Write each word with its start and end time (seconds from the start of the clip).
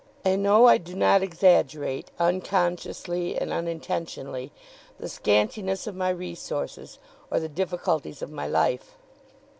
I 0.25 0.35
know 0.35 0.65
I 0.65 0.79
do 0.79 0.95
not 0.95 1.21
exaggerate, 1.21 2.09
unconsciously 2.17 3.37
and 3.37 3.53
unintentionally, 3.53 4.51
the 4.97 5.07
scantiness 5.07 5.85
of 5.85 5.95
my 5.95 6.09
resources 6.09 6.97
or 7.29 7.39
the 7.39 7.47
difficulties 7.47 8.23
of 8.23 8.31
my 8.31 8.47
life. 8.47 8.97